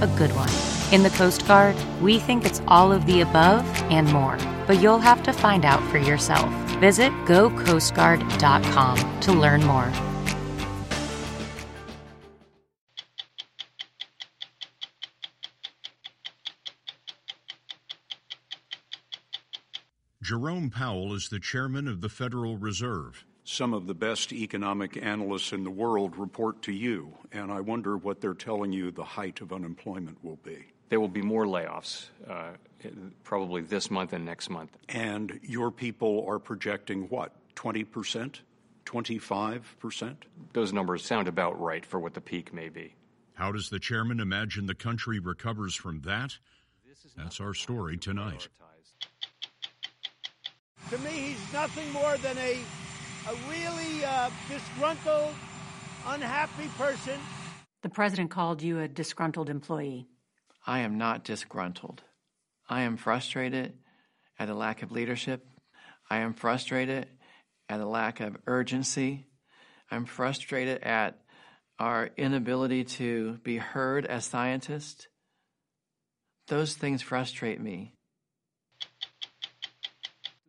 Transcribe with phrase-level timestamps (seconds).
[0.00, 0.50] a good one?
[0.92, 4.98] In the Coast Guard, we think it's all of the above and more, but you'll
[4.98, 6.50] have to find out for yourself.
[6.78, 9.92] Visit gocoastguard.com to learn more.
[20.26, 23.24] Jerome Powell is the chairman of the Federal Reserve.
[23.48, 27.96] Some of the best economic analysts in the world report to you, and I wonder
[27.96, 30.66] what they're telling you the height of unemployment will be.
[30.88, 32.54] There will be more layoffs, uh,
[33.22, 34.76] probably this month and next month.
[34.88, 38.40] And your people are projecting what, 20%?
[38.84, 40.16] 25%?
[40.52, 42.96] Those numbers sound about right for what the peak may be.
[43.34, 46.36] How does the chairman imagine the country recovers from that?
[47.16, 48.48] That's our story tonight.
[50.90, 52.58] To me, he's nothing more than a,
[53.28, 55.34] a really uh, disgruntled,
[56.06, 57.18] unhappy person.
[57.82, 60.06] The president called you a disgruntled employee.
[60.66, 62.02] I am not disgruntled.
[62.68, 63.74] I am frustrated
[64.38, 65.46] at a lack of leadership.
[66.08, 67.08] I am frustrated
[67.68, 69.26] at a lack of urgency.
[69.90, 71.18] I'm frustrated at
[71.78, 75.08] our inability to be heard as scientists.
[76.46, 77.95] Those things frustrate me.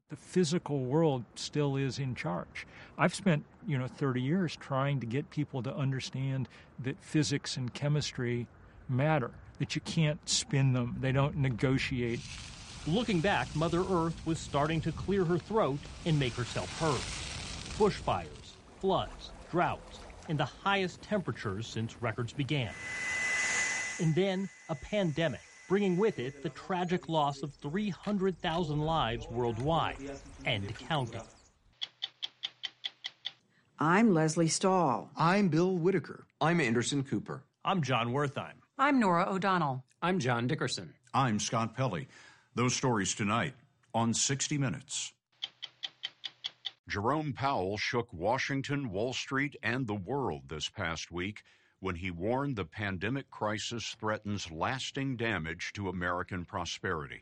[0.09, 2.65] The physical world still is in charge.
[2.97, 6.47] I've spent, you know, 30 years trying to get people to understand
[6.79, 8.47] that physics and chemistry
[8.87, 12.21] matter, that you can't spin them, they don't negotiate.
[12.87, 17.01] Looking back, Mother Earth was starting to clear her throat and make herself heard.
[17.77, 22.71] Bushfires, floods, droughts, and the highest temperatures since records began.
[23.99, 29.97] And then a pandemic, bringing with it the tragic loss of 300,000 lives worldwide
[30.45, 31.21] and counting.
[33.79, 35.11] I'm Lesley Stahl.
[35.17, 36.25] I'm Bill Whitaker.
[36.41, 37.43] I'm Anderson Cooper.
[37.63, 38.53] I'm Jon Wertheim.
[38.77, 39.83] I'm Norah O'Donnell.
[40.01, 40.93] I'm John Dickerson.
[41.13, 42.07] I'm Scott Pelley.
[42.55, 43.53] Those stories tonight
[43.93, 45.13] on 60 Minutes.
[46.87, 51.43] Jerome Powell shook Washington, Wall Street, and the world this past week
[51.79, 57.21] when he warned the pandemic crisis threatens lasting damage to American prosperity.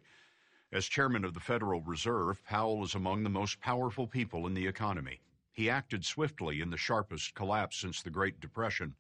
[0.71, 4.65] As chairman of the Federal Reserve, Powell is among the most powerful people in the
[4.65, 5.19] economy.
[5.51, 8.95] He acted swiftly in the sharpest collapse since the Great Depression,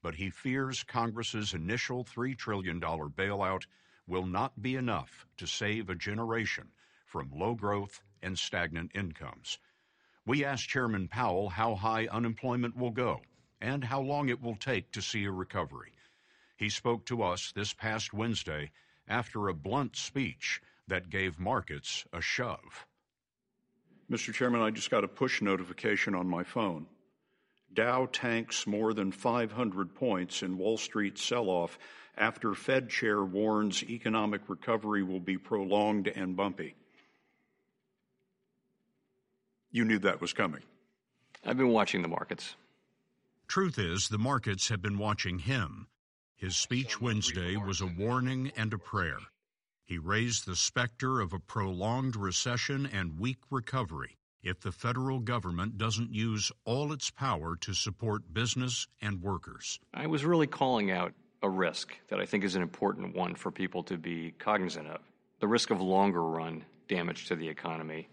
[0.00, 3.66] but he fears Congress's initial $3 trillion bailout
[4.06, 6.68] will not be enough to save a generation
[7.04, 9.58] from low growth and stagnant incomes.
[10.24, 13.22] We asked Chairman Powell how high unemployment will go
[13.60, 15.92] and how long it will take to see a recovery.
[16.56, 18.70] He spoke to us this past Wednesday
[19.08, 22.86] after a blunt speech that gave markets a shove.
[24.10, 24.34] Mr.
[24.34, 26.86] Chairman, I just got a push notification on my phone.
[27.72, 31.78] Dow tanks more than 500 points in Wall Street sell off
[32.18, 36.74] after Fed chair warns economic recovery will be prolonged and bumpy.
[39.70, 40.62] You knew that was coming.
[41.46, 42.56] I've been watching the markets.
[43.50, 45.88] Truth is, the markets have been watching him.
[46.36, 49.18] His speech Wednesday was a warning and a prayer.
[49.82, 55.78] He raised the specter of a prolonged recession and weak recovery if the federal government
[55.78, 59.80] doesn't use all its power to support business and workers.
[59.92, 61.12] I was really calling out
[61.42, 65.00] a risk that I think is an important one for people to be cognizant of
[65.40, 68.08] the risk of longer run damage to the economy.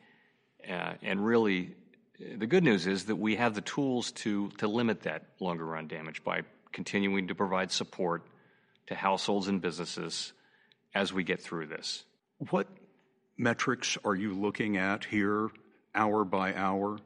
[0.67, 1.75] Uh, and really,
[2.19, 5.87] the good news is that we have the tools to, to limit that longer run
[5.87, 6.41] damage by
[6.71, 8.23] continuing to provide support
[8.87, 10.33] to households and businesses
[10.95, 12.03] as we get through this.
[12.49, 12.67] What
[13.37, 15.49] metrics are you looking at here,
[15.93, 16.97] hour by hour,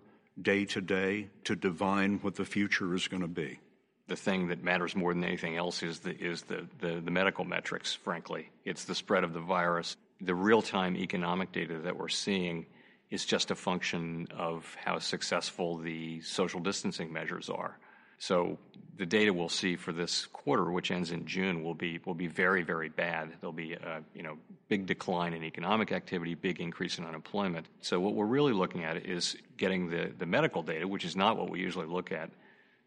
[0.42, 3.60] day to day, to divine what the future is going to be?
[4.07, 7.46] The thing that matters more than anything else is the, is the, the, the medical
[7.46, 8.50] metrics, frankly.
[8.66, 9.96] It's the spread of the virus.
[10.19, 12.66] The real time economic data that we're seeing
[13.12, 17.78] is just a function of how successful the social distancing measures are.
[18.18, 18.58] So
[18.98, 22.28] the data we'll see for this quarter, which ends in June, will be will be
[22.28, 23.34] very very bad.
[23.42, 24.38] There'll be a you know
[24.69, 27.68] big decline in economic activity, big increase in unemployment.
[27.81, 31.36] So what we're really looking at is getting the the medical data, which is not
[31.36, 32.30] what we usually look at,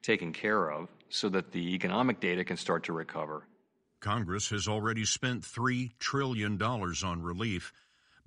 [0.03, 3.43] taken care of, so that the economic data can start to recover.
[3.99, 7.73] Congress has already spent three trillion dollars on relief,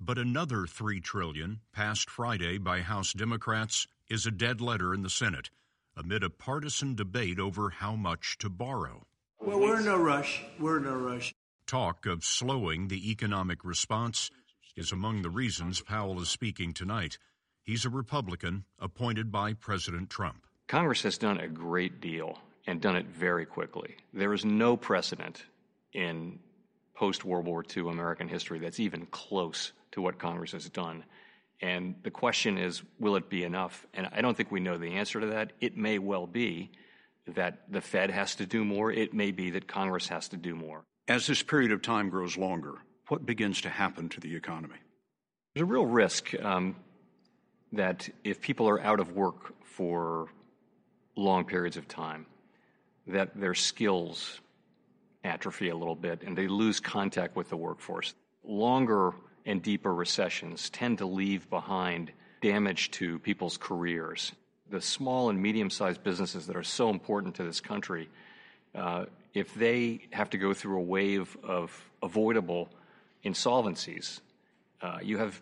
[0.00, 5.10] but another three trillion passed Friday by House Democrats is a dead letter in the
[5.10, 5.50] Senate
[5.96, 9.04] amid a partisan debate over how much to borrow.
[9.40, 10.44] Well, we're in no rush.
[10.58, 11.34] We're in no rush.
[11.66, 14.30] Talk of slowing the economic response
[14.76, 17.18] is among the reasons Powell is speaking tonight.
[17.64, 20.46] He's a Republican appointed by President Trump.
[20.68, 23.96] Congress has done a great deal and done it very quickly.
[24.14, 25.44] There is no precedent
[25.92, 26.38] in
[26.94, 31.04] post World War II American history that's even close to what Congress has done.
[31.60, 33.86] And the question is, will it be enough?
[33.92, 35.52] And I don't think we know the answer to that.
[35.60, 36.70] It may well be
[37.26, 38.92] that the Fed has to do more.
[38.92, 40.84] It may be that Congress has to do more.
[41.08, 42.74] As this period of time grows longer,
[43.08, 44.76] what begins to happen to the economy?
[45.54, 46.76] There's a real risk um,
[47.72, 50.28] that if people are out of work for
[51.16, 52.26] long periods of time,
[53.08, 54.40] that their skills
[55.24, 58.14] atrophy a little bit and they lose contact with the workforce.
[58.44, 59.12] Longer
[59.48, 62.12] and deeper recessions tend to leave behind
[62.42, 64.32] damage to people's careers.
[64.70, 68.10] The small and medium sized businesses that are so important to this country,
[68.74, 72.68] uh, if they have to go through a wave of avoidable
[73.24, 74.20] insolvencies,
[74.82, 75.40] uh, you have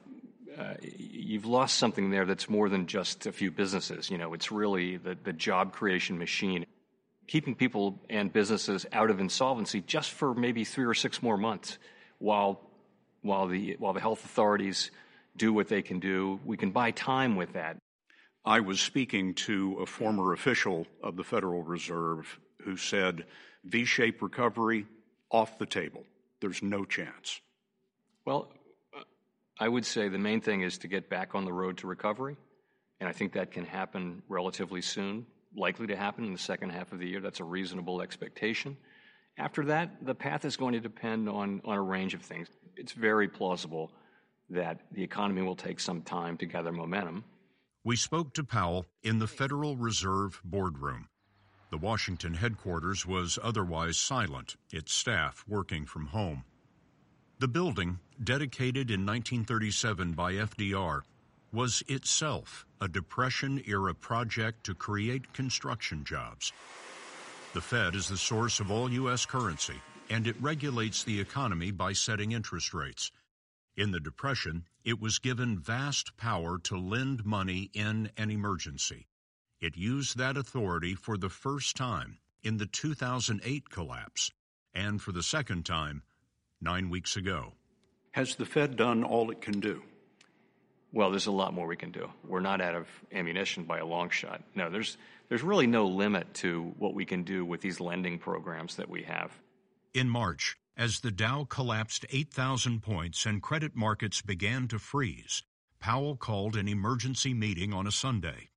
[0.56, 4.08] uh, you've lost something there that's more than just a few businesses.
[4.08, 6.64] You know, it's really the, the job creation machine.
[7.26, 11.76] Keeping people and businesses out of insolvency just for maybe three or six more months
[12.18, 12.60] while
[13.26, 14.90] while the, while the health authorities
[15.36, 16.40] do what they can do.
[16.44, 17.76] We can buy time with that.
[18.44, 23.24] I was speaking to a former official of the Federal Reserve who said
[23.64, 24.86] V shaped recovery
[25.30, 26.04] off the table.
[26.40, 27.40] There's no chance.
[28.24, 28.52] Well,
[28.96, 29.02] uh,
[29.58, 32.36] I would say the main thing is to get back on the road to recovery.
[33.00, 36.92] And I think that can happen relatively soon, likely to happen in the second half
[36.92, 37.20] of the year.
[37.20, 38.76] That's a reasonable expectation.
[39.38, 42.92] After that, the path is going to depend on, on a range of things it's
[42.92, 43.90] very plausible
[44.50, 47.24] that the economy will take some time to gather momentum.
[47.84, 51.08] We spoke to Powell in the Federal Reserve boardroom.
[51.70, 56.44] The Washington headquarters was otherwise silent, its staff working from home.
[57.38, 61.02] The building, dedicated in 1937 by FDR,
[61.52, 66.52] was itself a Depression era project to create construction jobs.
[67.52, 69.26] The Fed is the source of all U.S.
[69.26, 73.10] currency and it regulates the economy by setting interest rates.
[73.76, 79.06] In the Depression, it was given vast power to lend money in an emergency.
[79.60, 84.30] It used that authority for the first time in the 2008 collapse,
[84.74, 86.02] and for the second time
[86.60, 87.52] nine weeks ago.
[88.12, 89.82] Has the Fed done all it can do?
[90.92, 92.08] Well, there's a lot more we can do.
[92.26, 94.42] We're not out of ammunition by a long shot.
[94.54, 94.96] No, there's
[95.28, 99.02] there's really no limit to what we can do with these lending programs that we
[99.02, 99.32] have.
[99.96, 105.42] In March, as the Dow collapsed 8,000 points and credit markets began to freeze,
[105.80, 108.50] Powell called an emergency meeting on a Sunday.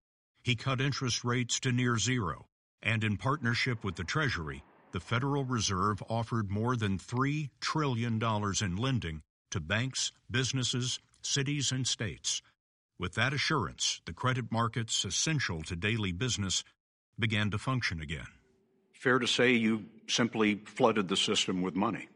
[0.44, 2.48] He cut interest rates to near zero,
[2.84, 8.22] and in partnership with the Treasury, the Federal Reserve offered more than $3 trillion
[8.62, 12.42] in lending to banks, businesses, cities, and states.
[13.00, 16.66] With that assurance, the credit markets essential to daily business
[17.18, 18.28] began to function again.
[19.00, 22.10] Fair to say you simply flooded the system with money.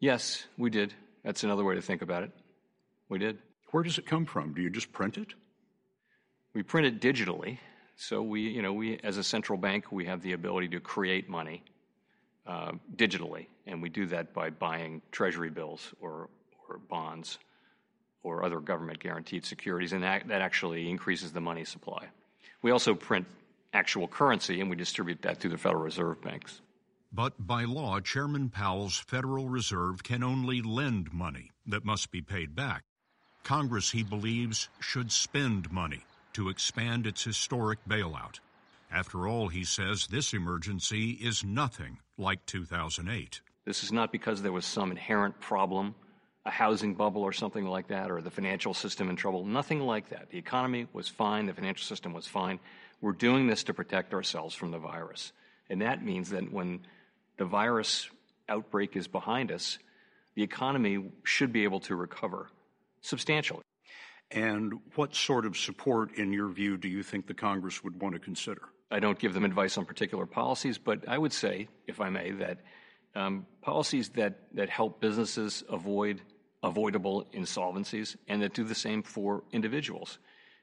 [0.00, 0.92] Yes, we did.
[1.22, 2.32] That's another way to think about it.
[3.08, 3.38] We did.
[3.70, 4.52] Where does it come from?
[4.52, 5.34] Do you just print it?
[6.54, 7.58] We print it digitally.
[7.94, 11.28] So we, you know, we as a central bank, we have the ability to create
[11.28, 11.62] money
[12.44, 16.28] uh, digitally, and we do that by buying treasury bills or,
[16.68, 17.38] or bonds
[18.24, 22.08] or other government guaranteed securities, and that, that actually increases the money supply.
[22.60, 23.26] We also print
[23.72, 26.60] actual currency, and we distribute that through the Federal Reserve banks.
[27.12, 32.54] But by law, Chairman Powell's Federal Reserve can only lend money that must be paid
[32.54, 32.84] back.
[33.44, 38.40] Congress, he believes, should spend money to expand its historic bailout.
[38.90, 43.40] After all, he says this emergency is nothing like 2008.
[43.64, 45.94] This is not because there was some inherent problem,
[46.46, 49.44] a housing bubble or something like that, or the financial system in trouble.
[49.44, 50.30] Nothing like that.
[50.30, 52.60] The economy was fine, the financial system was fine.
[53.00, 55.32] We're doing this to protect ourselves from the virus.
[55.70, 56.80] And that means that when
[57.36, 58.08] the virus
[58.48, 59.78] outbreak is behind us,
[60.34, 62.48] the economy should be able to recover
[63.02, 63.62] substantially.
[64.30, 68.14] And what sort of support, in your view, do you think the Congress would want
[68.14, 68.62] to consider?
[68.90, 72.32] I don't give them advice on particular policies, but I would say, if I may,
[72.32, 72.58] that
[73.14, 76.20] um, policies that, that help businesses avoid
[76.62, 80.18] avoidable insolvencies and that do the same for individuals.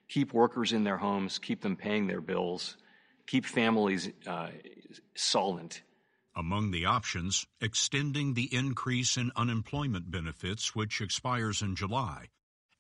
[0.08, 2.78] Keep workers in their homes, keep them paying their bills,
[3.26, 4.50] keep families uh,
[5.16, 5.82] solvent.
[6.36, 12.28] Among the options, extending the increase in unemployment benefits, which expires in July,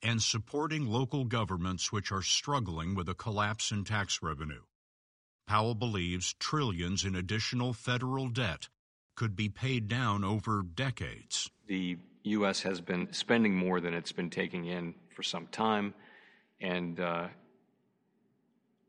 [0.04, 4.62] and supporting local governments which are struggling with a collapse in tax revenue.
[5.48, 8.68] Powell believes trillions in additional federal debt
[9.16, 11.50] could be paid down over decades.
[11.68, 12.62] The U.S.
[12.64, 15.94] has been spending more than it's been taking in for some time,
[16.60, 17.28] and uh,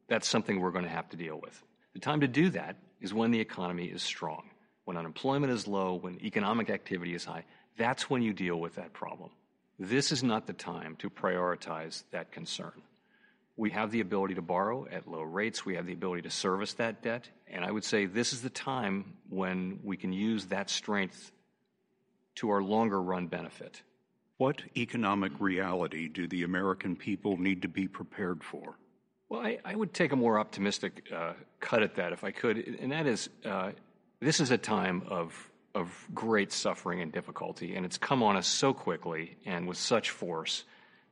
[0.08, 1.62] that's something we're going to have to deal with.
[1.94, 4.50] The time to do that is when the economy is strong
[4.86, 7.44] when unemployment is low, when economic activity is high,
[7.76, 9.30] that's when you deal with that problem.
[9.78, 12.72] This is not the time to prioritize that concern.
[13.56, 15.66] We have the ability to borrow at low rates.
[15.66, 17.28] We have the ability to service that debt.
[17.48, 21.32] And I would say this is the time when we can use that strength
[22.36, 23.82] to our longer run benefit.
[24.38, 28.76] What economic reality do the American people need to be prepared for?
[29.28, 32.58] Well, I, I would take a more optimistic uh, cut at that if I could,
[32.58, 33.72] and that is uh,
[34.20, 38.46] this is a time of, of great suffering and difficulty, and it's come on us
[38.46, 40.64] so quickly and with such force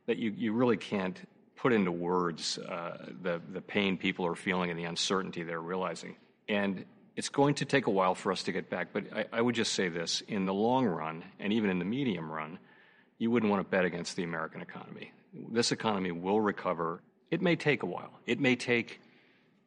[0.07, 1.19] that you, you really can't
[1.57, 6.15] put into words uh, the, the pain people are feeling and the uncertainty they're realizing.
[6.49, 6.85] And
[7.17, 9.55] it's going to take a while for us to get back, but I, I would
[9.55, 12.59] just say this in the long run, and even in the medium run,
[13.25, 15.11] you wouldn't want to bet against the American economy.
[15.51, 17.01] This economy will recover.
[17.31, 18.13] It may take a while.
[18.27, 19.01] It may take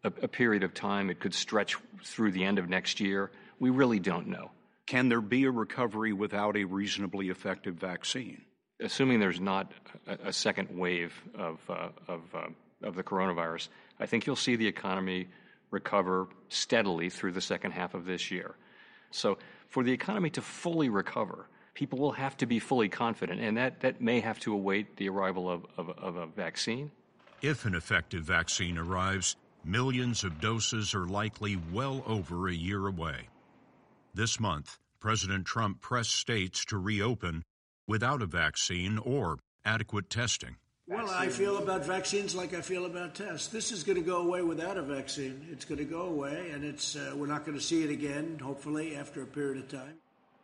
[0.03, 1.09] a, a period of time.
[1.09, 3.31] It could stretch through the end of next year.
[3.59, 4.51] We really don't know.
[4.85, 8.43] Can there be a recovery without a reasonably effective vaccine?
[8.79, 9.71] Assuming there's not
[10.05, 12.49] a, a second wave of, uh, of, uh,
[12.83, 15.29] of the coronavirus, I think you'll see the economy
[15.71, 18.53] recover steadily through the second half of this year.
[19.09, 23.55] So, for the economy to fully recover, people will have to be fully confident, and
[23.55, 26.91] that, that may have to await the arrival of, of, of a vaccine.
[27.41, 29.35] If an effective vaccine arrives,
[29.67, 33.27] Millions of doses are likely well over a year away.
[34.13, 37.43] This month, President Trump pressed states to reopen
[37.85, 40.55] without a vaccine or adequate testing.
[40.87, 43.47] Well, I feel about vaccines like I feel about tests.
[43.47, 45.45] This is going to go away without a vaccine.
[45.51, 48.39] It's going to go away, and it's uh, we're not going to see it again.
[48.41, 49.95] Hopefully, after a period of time.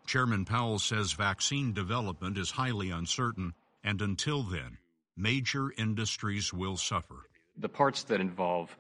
[0.05, 4.77] Chairman Powell says vaccine development is highly uncertain, and until then,
[5.15, 7.27] major industries will suffer.
[7.57, 8.75] The parts that involve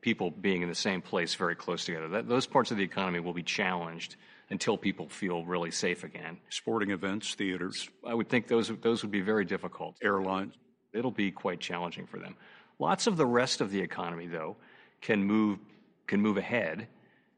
[0.00, 2.08] people being in the same place very close together.
[2.08, 4.16] That, those parts of the economy will be challenged
[4.50, 6.38] until people feel really safe again.
[6.50, 7.88] Sporting events, theaters.
[8.06, 9.96] I would think those those would be very difficult.
[10.02, 10.54] Airlines.
[10.92, 12.36] It'll be quite challenging for them.
[12.78, 14.56] Lots of the rest of the economy, though,
[15.00, 15.58] can move
[16.06, 16.88] can move ahead,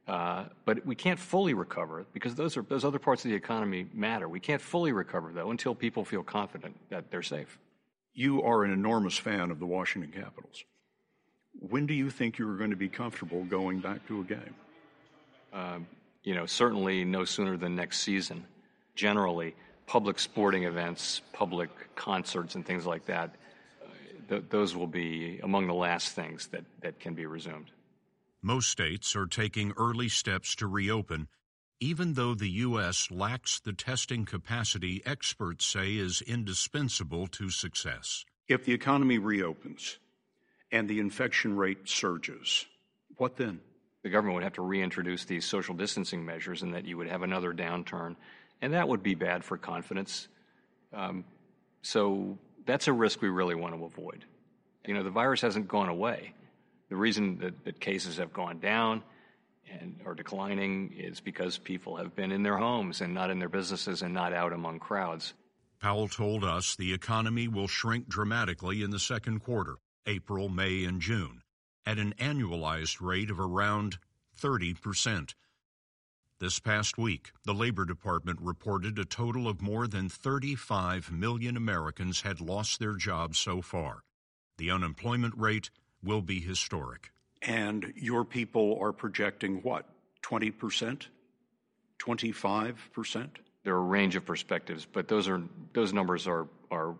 [0.08, 3.86] uh, but we can't fully recover because those are those other parts of the economy
[3.92, 4.28] matter.
[4.28, 7.58] We can't fully recover though until people feel confident that they're safe.
[8.14, 10.64] You are an enormous fan of the Washington Capitals.
[11.58, 14.54] When do you think you're going to be comfortable going back to a game?
[15.52, 15.78] Uh,
[16.22, 18.44] you know, certainly no sooner than next season.
[18.94, 19.54] Generally,
[19.86, 23.34] public sporting events, public concerts, and things like that,
[23.82, 23.88] uh,
[24.28, 27.70] th- those will be among the last things that, that can be resumed.
[28.46, 31.26] Most states are taking early steps to reopen,
[31.80, 33.10] even though the U.S.
[33.10, 38.24] lacks the testing capacity experts say is indispensable to success.
[38.46, 39.98] If the economy reopens,
[40.70, 42.66] and the infection rate surges.
[43.16, 43.58] What then?
[44.04, 47.24] The government would have to reintroduce these social distancing measures, and that you would have
[47.24, 48.14] another downturn,
[48.62, 50.28] and that would be bad for confidence.
[50.92, 51.24] Um,
[51.82, 54.24] so that's a risk we really want to avoid.
[54.86, 56.32] You know, the virus hasn't gone away.
[56.88, 59.02] The reason that, that cases have gone down
[59.70, 63.48] and are declining is because people have been in their homes and not in their
[63.48, 65.34] businesses and not out among crowds.
[65.80, 69.76] Powell told us the economy will shrink dramatically in the second quarter.
[70.06, 71.42] April, May, and June
[71.84, 73.98] at an annualized rate of around
[74.40, 75.34] 30%.
[76.38, 82.20] This past week, the Labor Department reported a total of more than 35 million Americans
[82.20, 84.02] had lost their jobs so far.
[84.58, 85.70] The unemployment rate
[86.06, 87.10] will be historic.
[87.42, 89.86] And your people are projecting what?
[90.22, 91.06] 20%?
[91.98, 93.28] 25%?
[93.64, 96.94] There are a range of perspectives, but those are those numbers are are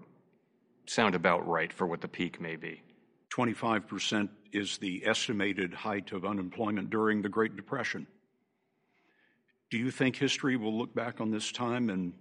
[0.87, 2.83] sound about right for what the peak may be.
[3.31, 8.07] 25% is the estimated height of unemployment during the Great Depression.
[9.71, 12.15] Do you think history will look back on this time and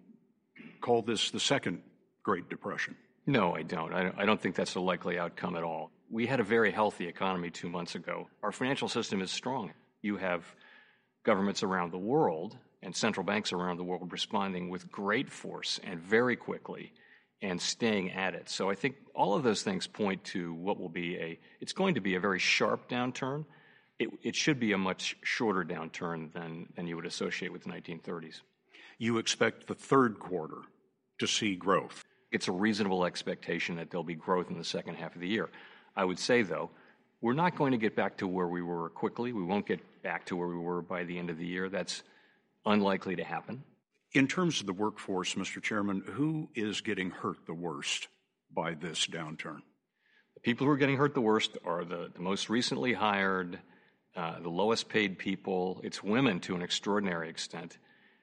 [0.82, 1.82] call this the second
[2.24, 2.96] Great Depression?
[3.28, 3.94] No, I don't.
[3.94, 5.92] I don't think that's a likely outcome at all.
[6.10, 8.28] We had a very healthy economy two months ago.
[8.44, 9.74] Our financial system is strong.
[10.02, 10.44] You have
[11.24, 16.00] governments around the world and central banks around the world responding with great force and
[16.00, 16.94] very quickly
[17.42, 18.50] and staying at it.
[18.50, 21.96] So I think all of those things point to what will be a, it's going
[21.96, 23.46] to be a very sharp downturn.
[24.00, 27.70] It, it should be a much shorter downturn than, than you would associate with the
[27.70, 28.42] 1930s.
[28.98, 30.62] You expect the third quarter
[31.20, 32.04] to see growth.
[32.32, 35.50] It's a reasonable expectation that there'll be growth in the second half of the year.
[35.96, 36.70] I would say, though,
[37.22, 39.34] we're not going to get back to where we were quickly.
[39.34, 41.70] We won't get back to where we were by the end of the year.
[41.70, 42.04] That's
[42.66, 43.64] unlikely to happen.
[44.14, 45.62] In terms of the workforce, Mr.
[45.62, 48.08] Chairman, who is getting hurt the worst
[48.54, 49.62] by this downturn?
[50.36, 53.60] The people who are getting hurt the worst are the, the most recently hired,
[54.16, 55.82] uh, the lowest paid people.
[55.84, 57.78] It's women to an extraordinary extent.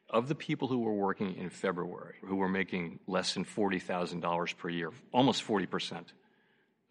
[0.08, 4.68] Of the people who were working in February, who were making less than $40,000 per
[4.68, 6.04] year, almost 40%,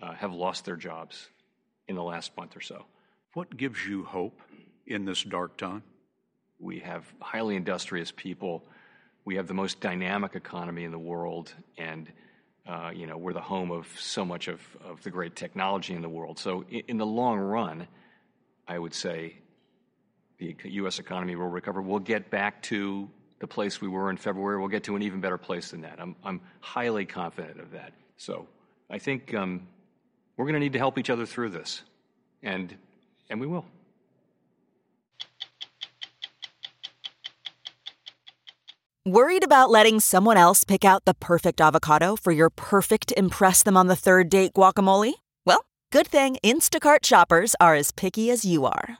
[0.02, 1.30] uh, have lost their jobs
[1.88, 2.86] in the last month or so.
[3.34, 4.40] What gives you hope
[4.86, 5.84] in this dark time?
[6.60, 8.64] We have highly industrious people.
[9.26, 12.12] We have the most dynamic economy in the world, and
[12.68, 16.02] uh, you know we're the home of so much of, of the great technology in
[16.02, 16.40] the world.
[16.40, 17.88] So, in, in the long run,
[18.68, 19.38] I would say
[20.38, 21.00] the U.S.
[21.00, 21.82] economy will recover.
[21.82, 24.60] We'll get back to the place we were in February.
[24.60, 26.00] We'll get to an even better place than that.
[26.00, 27.94] I'm, I'm highly confident of that.
[28.18, 28.48] So,
[28.90, 29.68] I think um,
[30.38, 31.84] we're going to need to help each other through this,
[32.44, 32.76] and
[33.30, 33.66] and we will.
[39.06, 43.76] Worried about letting someone else pick out the perfect avocado for your perfect Impress Them
[43.76, 45.14] on the Third Date guacamole?
[45.44, 49.00] Well, good thing Instacart shoppers are as picky as you are.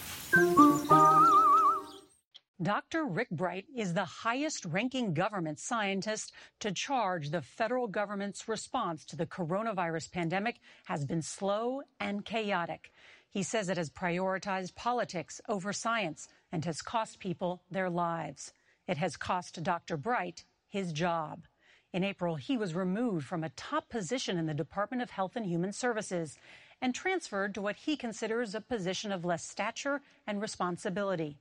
[2.61, 3.05] Dr.
[3.05, 9.15] Rick Bright is the highest ranking government scientist to charge the federal government's response to
[9.15, 12.91] the coronavirus pandemic has been slow and chaotic.
[13.31, 18.53] He says it has prioritized politics over science and has cost people their lives.
[18.87, 19.97] It has cost Dr.
[19.97, 21.45] Bright his job.
[21.93, 25.47] In April, he was removed from a top position in the Department of Health and
[25.47, 26.37] Human Services
[26.79, 31.39] and transferred to what he considers a position of less stature and responsibility.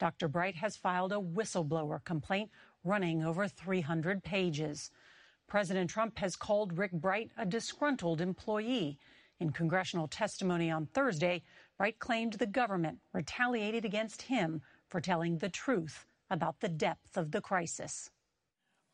[0.00, 0.28] Dr.
[0.28, 2.50] Bright has filed a whistleblower complaint
[2.84, 4.90] running over 300 pages.
[5.46, 8.98] President Trump has called Rick Bright a disgruntled employee.
[9.38, 11.42] In congressional testimony on Thursday,
[11.76, 17.30] Bright claimed the government retaliated against him for telling the truth about the depth of
[17.30, 18.10] the crisis.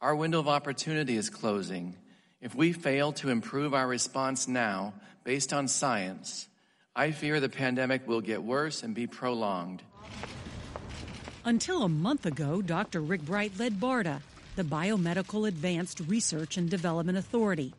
[0.00, 1.96] Our window of opportunity is closing.
[2.40, 6.48] If we fail to improve our response now, based on science,
[6.96, 9.84] I fear the pandemic will get worse and be prolonged.
[11.46, 13.00] Until a month ago, Dr.
[13.00, 14.20] Rick Bright led BARDA,
[14.56, 17.72] the Biomedical Advanced Research and Development Authority,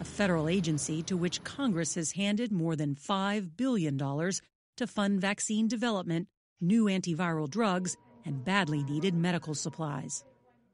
[0.00, 5.68] a federal agency to which Congress has handed more than $5 billion to fund vaccine
[5.68, 6.26] development,
[6.60, 10.24] new antiviral drugs, and badly needed medical supplies.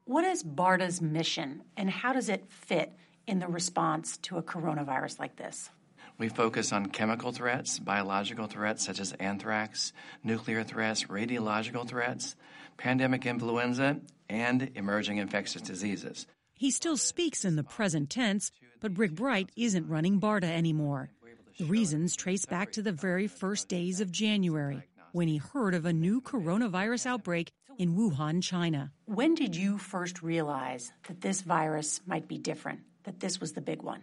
[0.07, 2.95] What is BARDA's mission and how does it fit
[3.27, 5.69] in the response to a coronavirus like this?
[6.19, 9.93] We focus on chemical threats, biological threats such as anthrax,
[10.25, 12.35] nuclear threats, radiological threats,
[12.77, 16.27] pandemic influenza, and emerging infectious diseases.
[16.55, 18.51] He still speaks in the present tense,
[18.81, 21.11] but Rick Bright isn't running BARDA anymore.
[21.57, 24.83] The reasons trace back to the very first days of January.
[25.13, 28.93] when he heard of a new coronavirus outbreak in Wuhan, China.
[29.07, 33.61] When did you first realize that this virus might be different, that this was the
[33.61, 34.03] big one?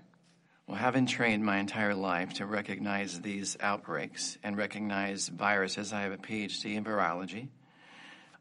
[0.68, 6.12] Well, having trained my entire life to recognize these outbreaks and recognize viruses, I have
[6.12, 7.50] a PhD in virology.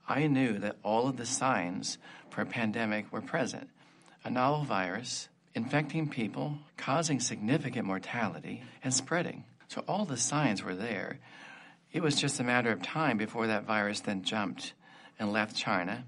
[0.09, 1.99] I knew that all of the signs
[2.31, 3.69] for a pandemic were present.
[4.25, 9.45] A novel virus infecting people, causing significant mortality, and spreading.
[9.69, 11.19] So all the signs were there.
[11.93, 14.73] It was just a matter of time before that virus then jumped
[15.19, 16.05] and left China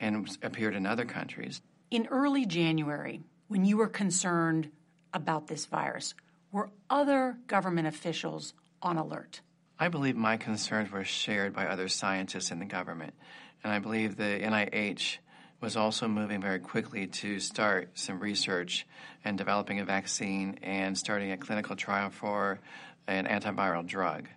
[0.00, 1.60] and appeared in other countries.
[1.90, 4.70] In early January, when you were concerned
[5.12, 6.14] about this virus,
[6.52, 9.40] were other government officials on alert?
[9.78, 13.14] I believe my concerns were shared by other scientists in the government,
[13.62, 15.18] and I believe the NIH
[15.60, 18.86] was also moving very quickly to start some research
[19.24, 22.60] and developing a vaccine and starting a clinical trial for
[23.06, 24.28] an antiviral drug.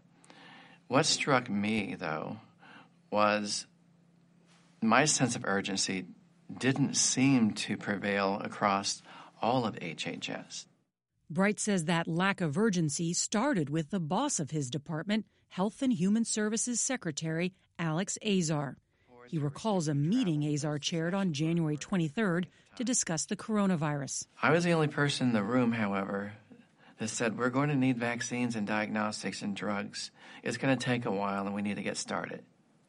[0.87, 2.37] What struck me, though,
[3.11, 3.67] was
[4.81, 6.05] my sense of urgency
[6.57, 9.01] didn't seem to prevail across
[9.41, 10.65] all of HHS.
[11.29, 15.93] Bright says that lack of urgency started with the boss of his department, Health and
[15.93, 18.77] Human Services Secretary Alex Azar.
[19.27, 24.25] He recalls a meeting Azar chaired on January 23rd to discuss the coronavirus.
[24.41, 26.33] I was the only person in the room, however,
[26.97, 30.11] that said, We're going to need vaccines and diagnostics and drugs.
[30.43, 32.43] It's going to take a while and we need to get started.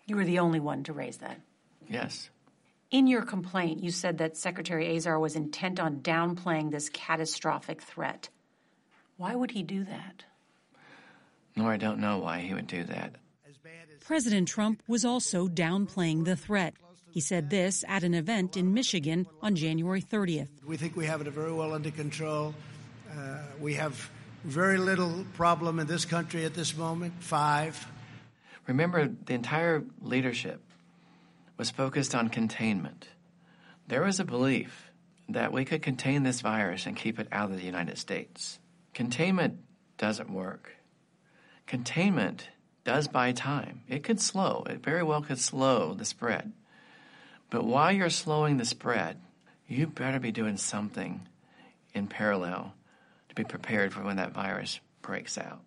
[0.07, 1.41] You were the only one to raise that.
[1.89, 2.29] Yes.
[2.93, 8.29] In your complaint, you said that Secretary Azar was intent on downplaying this catastrophic threat.
[9.17, 10.25] Why would he do that?
[11.57, 13.15] Nor I don't know why he would do that.
[14.05, 16.75] President Trump was also downplaying the threat.
[17.11, 20.49] He said this at an event in Michigan on January 30th.
[20.67, 22.55] We think we have it very well under control.
[23.11, 24.11] Uh, we have
[24.45, 27.15] very little problem in this country at this moment.
[27.21, 27.87] Five.
[28.67, 30.61] Remember, the entire leadership
[31.63, 33.07] was focused on containment.
[33.87, 34.91] There was a belief
[35.29, 38.59] that we could contain this virus and keep it out of the United States.
[38.95, 39.61] Containment
[39.97, 40.73] doesn't work.
[41.69, 42.49] Containment
[42.83, 43.83] does buy time.
[43.89, 46.53] It could slow, it very well could slow the spread.
[47.49, 49.21] But while you're slowing the spread,
[49.69, 51.29] you better be doing something
[51.95, 52.75] in parallel
[53.29, 55.61] to be prepared for when that virus breaks out.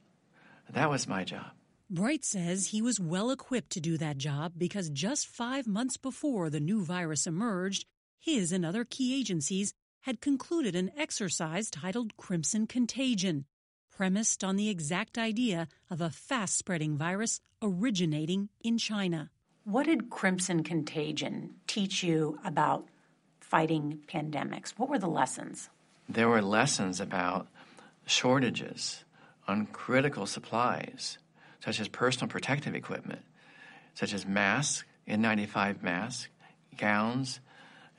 [0.74, 1.52] That was my job.
[1.90, 6.50] Bright says he was well equipped to do that job because just five months before
[6.50, 7.86] the new virus emerged,
[8.20, 9.72] his and other key agencies
[10.02, 13.46] had concluded an exercise titled Crimson Contagion,
[13.96, 19.30] premised on the exact idea of a fast spreading virus originating in China.
[19.64, 22.88] What did Crimson Contagion teach you about
[23.40, 24.72] fighting pandemics?
[24.72, 25.70] What were the lessons?
[26.10, 27.48] There were lessons about
[28.08, 29.04] shortages
[29.48, 31.20] on critical supplies
[31.66, 33.24] such as personal protective equipment,
[33.96, 36.30] such as masks, N95 masks,
[36.78, 37.40] gowns,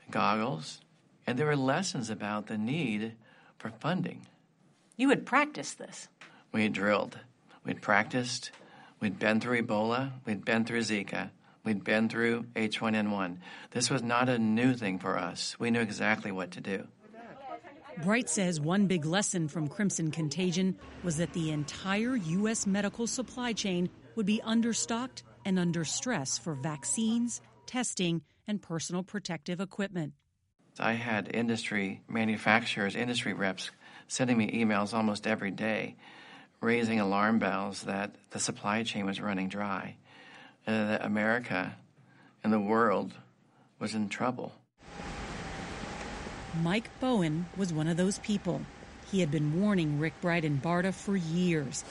[0.09, 0.79] goggles,
[1.25, 3.13] and there were lessons about the need
[3.57, 4.25] for funding.
[4.95, 6.07] You had practiced this.
[6.53, 7.19] We had drilled.
[7.65, 8.51] We'd practiced.
[9.01, 10.13] We'd been through Ebola.
[10.25, 11.31] We'd been through Zika.
[11.65, 13.37] We'd been through H1N1.
[13.71, 15.59] This was not a new thing for us.
[15.59, 16.87] We knew exactly what to do.
[18.03, 22.67] Bright says one big lesson from Crimson Contagion was that the entire U.S.
[22.67, 29.59] medical supply chain would be understocked and under stress for vaccines, testing, and personal protective
[29.59, 30.13] equipment.
[30.79, 33.71] I had industry manufacturers, industry reps
[34.07, 35.95] sending me emails almost every day,
[36.61, 39.95] raising alarm bells that the supply chain was running dry,
[40.67, 41.75] and that America
[42.43, 43.13] and the world
[43.79, 44.53] was in trouble.
[46.63, 48.61] Mike Bowen was one of those people.
[49.11, 51.83] He had been warning Rick Bright and BARDA for years.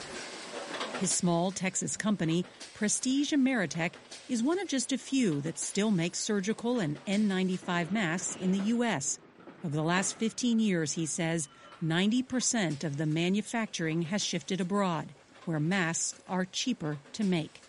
[0.99, 3.91] His small Texas company, Prestige Ameritech,
[4.29, 8.65] is one of just a few that still makes surgical and N95 masks in the
[8.69, 9.19] U.S.
[9.63, 11.49] Over the last 15 years, he says,
[11.83, 15.07] 90% of the manufacturing has shifted abroad,
[15.45, 17.61] where masks are cheaper to make.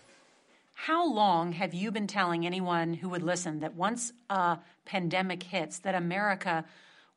[0.73, 5.79] How long have you been telling anyone who would listen that once a pandemic hits,
[5.79, 6.65] that America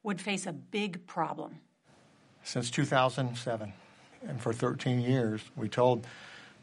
[0.03, 1.59] would face a big problem?
[2.43, 3.73] Since 2007.
[4.29, 6.07] And for 13 years, we told,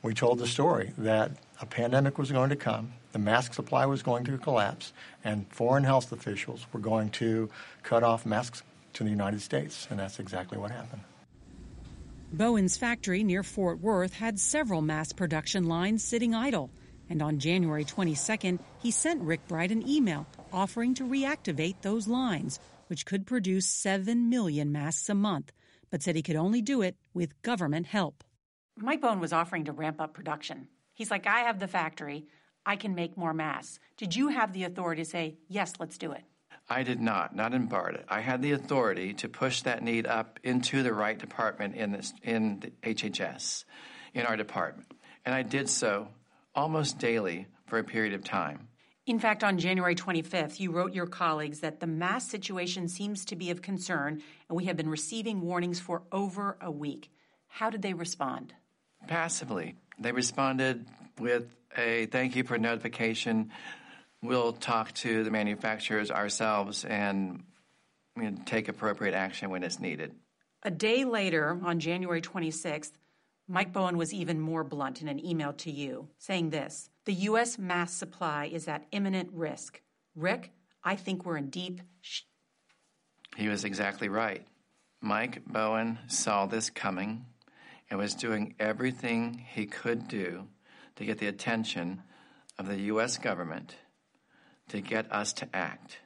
[0.02, 4.02] we told the story that a pandemic was going to come, the mask supply was
[4.02, 7.49] going to collapse, and foreign health officials were going to
[7.84, 9.88] cut off masks to the United States.
[9.89, 11.02] And that's exactly what happened.
[12.32, 16.69] Bowen's factory near Fort Worth had several mass production lines sitting idle.
[17.10, 22.60] And on January 22nd, he sent Rick Bright an email offering to reactivate those lines,
[22.89, 25.52] which could produce 7 million masks a month,
[25.89, 28.23] but said he could only do it with government help.
[28.75, 30.67] Mike Bowen was offering to ramp up production.
[30.93, 32.25] He's like, I have the factory.
[32.65, 33.80] I can make more masks.
[33.97, 36.23] Did you have the authority to say, yes, let's do it?
[36.67, 38.04] I did not, not in BARDA.
[38.08, 42.13] I had the authority to push that need up into the right department in, this,
[42.23, 43.65] in the HHS,
[44.13, 44.91] in our department.
[45.25, 46.10] And I did so
[46.54, 48.68] almost daily for a period of time.
[49.10, 53.36] In fact, on January 25th, you wrote your colleagues that the mask situation seems to
[53.36, 57.10] be of concern, and we have been receiving warnings for over a week.
[57.48, 58.54] How did they respond?
[59.08, 59.78] Passively.
[59.98, 60.86] They responded
[61.19, 63.52] with a thank you for notification
[64.22, 67.43] we'll talk to the manufacturers ourselves and
[68.15, 70.13] you know, take appropriate action when it's needed.
[70.62, 72.91] A day later, on January 26th,
[73.48, 77.58] Mike Bowen was even more blunt in an email to you, saying this The U.S.
[77.58, 79.82] mass supply is at imminent risk.
[80.13, 80.52] Rick,
[80.84, 81.82] I think we're in deep.
[82.02, 82.22] Sh-
[83.36, 84.45] he was exactly right.
[85.02, 87.26] Mike Bowen saw this coming
[87.89, 90.50] and was doing everything he could do
[90.98, 92.04] to get the attention
[92.60, 93.17] of the U.S.
[93.17, 93.76] government
[94.67, 95.98] to get us to act.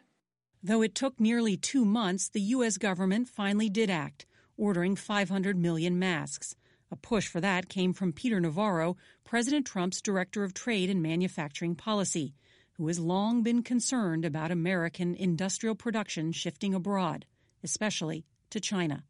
[0.64, 2.78] Though it took nearly two months, the U.S.
[2.78, 6.56] government finally did act, ordering 500 million masks.
[6.94, 11.74] A push for that came from Peter Navarro, President Trump's Director of Trade and Manufacturing
[11.74, 12.36] Policy,
[12.74, 17.26] who has long been concerned about American industrial production shifting abroad,
[17.64, 19.06] especially to China.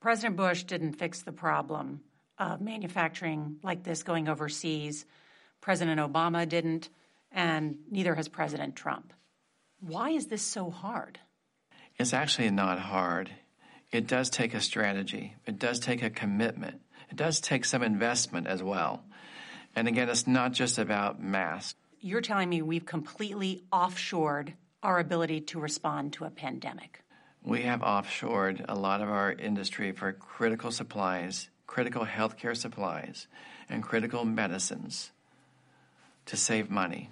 [0.00, 2.00] President Bush didn't fix the problem
[2.38, 5.06] of manufacturing like this going overseas.
[5.60, 6.88] President Obama didn't
[7.30, 9.12] and neither has President Trump.
[9.78, 11.20] Why is this so hard?
[12.00, 13.30] It's actually not hard.
[13.92, 18.46] It does take a strategy, it does take a commitment, it does take some investment
[18.46, 19.02] as well.
[19.74, 21.78] And again, it's not just about masks.
[22.00, 27.02] You're telling me we've completely offshored our ability to respond to a pandemic.
[27.42, 33.26] We have offshored a lot of our industry for critical supplies, critical healthcare supplies,
[33.68, 35.12] and critical medicines
[36.26, 37.10] to save money.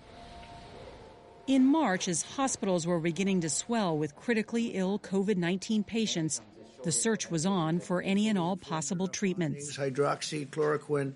[1.47, 6.41] In March, as hospitals were beginning to swell with critically ill COVID 19 patients,
[6.85, 9.77] the search was on for any and all possible treatments.
[9.77, 11.13] Hydroxychloroquine.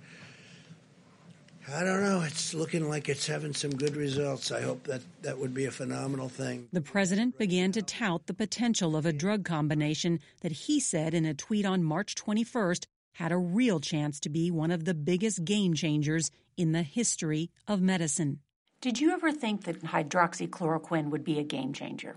[1.72, 2.22] I don't know.
[2.22, 4.50] It's looking like it's having some good results.
[4.50, 6.66] I hope that that would be a phenomenal thing.
[6.72, 11.24] The president began to tout the potential of a drug combination that he said in
[11.24, 15.44] a tweet on March 21st had a real chance to be one of the biggest
[15.44, 18.40] game changers in the history of medicine.
[18.80, 22.16] Did you ever think that hydroxychloroquine would be a game changer?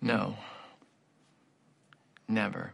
[0.00, 0.36] No.
[2.28, 2.72] Never.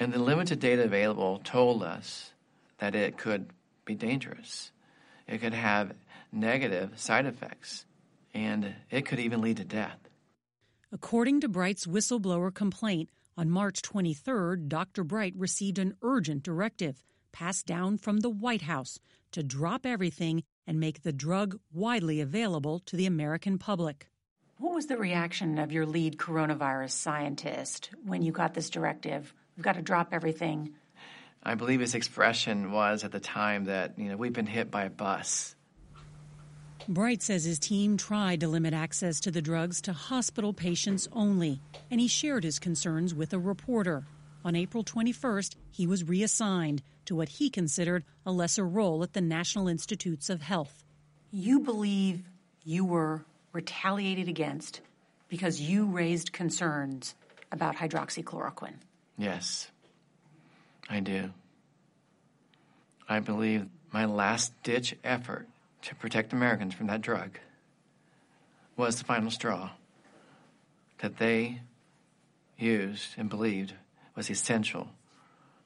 [0.00, 2.32] And the limited data available told us
[2.78, 3.50] that it could
[3.84, 4.72] be dangerous.
[5.26, 5.94] It could have
[6.32, 7.86] negative side effects,
[8.32, 9.98] and it could even lead to death.
[10.92, 15.02] According to Bright's whistleblower complaint, on March 23rd, Dr.
[15.02, 19.00] Bright received an urgent directive passed down from the White House
[19.32, 24.08] to drop everything and make the drug widely available to the American public.
[24.58, 29.34] What was the reaction of your lead coronavirus scientist when you got this directive?
[29.56, 30.74] We've got to drop everything.
[31.42, 34.84] I believe his expression was at the time that, you know, we've been hit by
[34.84, 35.56] a bus.
[36.88, 41.60] Bright says his team tried to limit access to the drugs to hospital patients only,
[41.90, 44.04] and he shared his concerns with a reporter.
[44.44, 49.20] On April 21st, he was reassigned to what he considered a lesser role at the
[49.20, 50.84] National Institutes of Health.
[51.32, 52.22] You believe
[52.62, 54.82] you were retaliated against
[55.28, 57.14] because you raised concerns
[57.50, 58.74] about hydroxychloroquine.
[59.16, 59.70] Yes,
[60.90, 61.30] I do.
[63.08, 65.46] I believe my last ditch effort
[65.82, 67.38] to protect Americans from that drug
[68.76, 69.70] was the final straw
[70.98, 71.60] that they
[72.58, 73.74] used and believed
[74.16, 74.88] was essential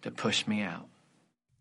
[0.02, 0.88] to push me out.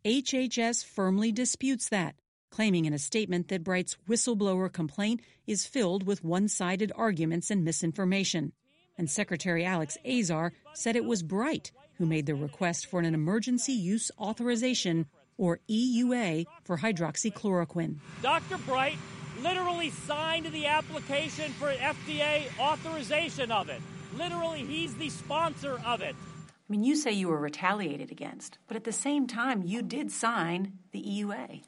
[0.04, 2.16] HHS firmly disputes that,
[2.50, 7.64] claiming in a statement that Bright's whistleblower complaint is filled with one sided arguments and
[7.64, 8.54] misinformation.
[8.98, 13.74] And Secretary Alex Azar said it was Bright who made the request for an emergency
[13.74, 15.08] use authorization,
[15.38, 17.98] or EUA, for hydroxychloroquine.
[18.22, 18.58] Dr.
[18.60, 18.98] Bright
[19.42, 23.82] literally signed the application for FDA authorization of it.
[24.16, 26.16] Literally, he's the sponsor of it.
[26.16, 30.12] I mean, you say you were retaliated against, but at the same time, you did
[30.12, 31.64] sign the EUA.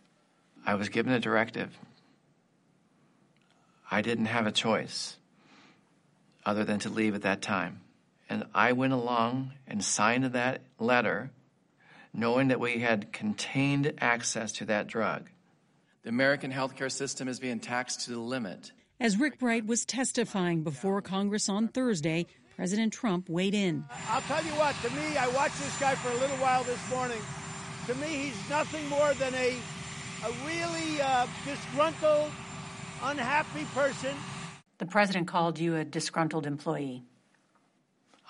[0.66, 1.78] I was given a directive.
[3.90, 5.18] I didn't have a choice
[6.46, 7.82] other than to leave at that time.
[8.30, 11.32] And I went along and signed that letter
[12.14, 15.30] knowing that we had contained access to that drug.
[16.04, 18.72] The American healthcare system is being taxed to the limit.
[19.00, 23.86] As Rick Bright was testifying before Congress on Thursday, President Trump weighed in.
[24.10, 26.90] I'll tell you what, to me, I watched this guy for a little while this
[26.90, 27.20] morning.
[27.88, 29.56] To me, he's nothing more than a
[30.26, 32.32] a really uh, disgruntled,
[33.04, 34.16] unhappy person.
[34.78, 37.04] The president called you a disgruntled employee.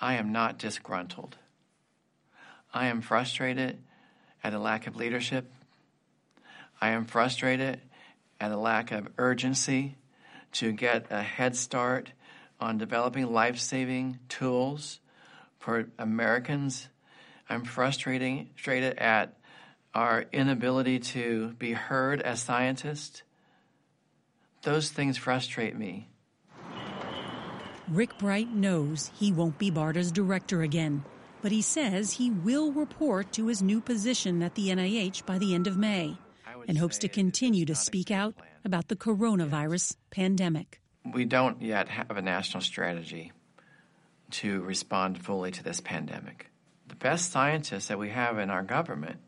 [0.00, 1.36] I am not disgruntled.
[2.72, 3.78] I am frustrated
[4.42, 5.52] at a lack of leadership.
[6.80, 7.80] I am frustrated
[8.40, 9.96] at a lack of urgency
[10.52, 12.12] to get a head start
[12.60, 15.00] on developing life saving tools
[15.58, 16.88] for Americans.
[17.48, 18.48] I'm frustrated
[18.98, 19.34] at
[19.94, 23.22] our inability to be heard as scientists.
[24.62, 26.08] Those things frustrate me.
[27.88, 31.04] Rick Bright knows he won't be BARDA's director again,
[31.42, 35.54] but he says he will report to his new position at the NIH by the
[35.54, 36.16] end of May
[36.68, 40.80] and hopes to continue to speak out about the coronavirus pandemic.
[41.12, 43.32] We don't yet have a national strategy
[44.32, 46.50] to respond fully to this pandemic.
[46.86, 49.18] The best scientists that we have in our government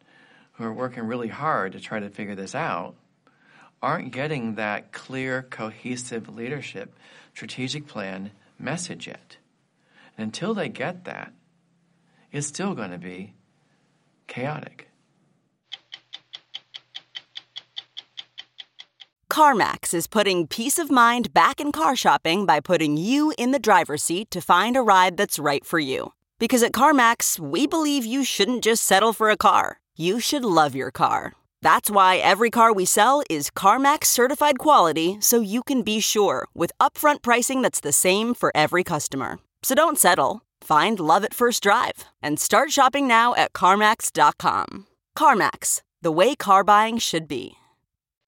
[0.63, 2.95] who are working really hard to try to figure this out
[3.83, 6.95] aren't getting that clear, cohesive leadership
[7.35, 9.37] strategic plan message yet.
[10.17, 11.33] And until they get that,
[12.31, 13.35] it's still going to be
[14.27, 14.89] chaotic.
[19.31, 23.59] CarMax is putting peace of mind back in car shopping by putting you in the
[23.59, 26.13] driver's seat to find a ride that's right for you.
[26.39, 30.75] Because at CarMax, we believe you shouldn't just settle for a car, you should love
[30.75, 31.35] your car.
[31.63, 36.47] That's why every car we sell is CarMax certified quality so you can be sure
[36.55, 39.39] with upfront pricing that's the same for every customer.
[39.63, 40.43] So don't settle.
[40.61, 44.87] Find love at first drive and start shopping now at CarMax.com.
[45.17, 47.57] CarMax, the way car buying should be.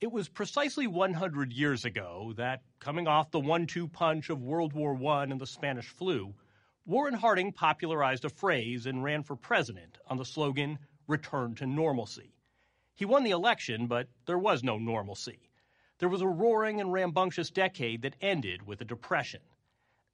[0.00, 4.74] It was precisely 100 years ago that, coming off the one two punch of World
[4.74, 6.34] War I and the Spanish flu,
[6.86, 12.34] Warren Harding popularized a phrase and ran for president on the slogan, Return to Normalcy.
[12.94, 15.50] He won the election, but there was no normalcy.
[15.98, 19.42] There was a roaring and rambunctious decade that ended with a depression.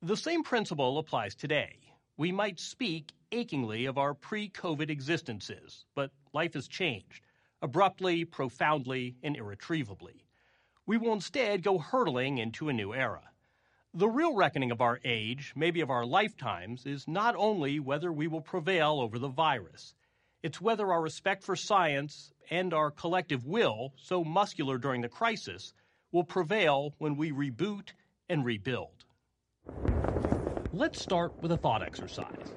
[0.02, 1.78] The same principle applies today.
[2.16, 7.22] We might speak achingly of our pre COVID existences, but life has changed
[7.62, 10.24] abruptly, profoundly, and irretrievably.
[10.86, 13.30] We will instead go hurtling into a new era.
[13.92, 18.26] The real reckoning of our age, maybe of our lifetimes, is not only whether we
[18.28, 19.94] will prevail over the virus,
[20.42, 25.72] it's whether our respect for science and our collective will, so muscular during the crisis,
[26.12, 27.90] will prevail when we reboot
[28.28, 29.04] and rebuild.
[30.72, 32.54] Let's start with a thought exercise.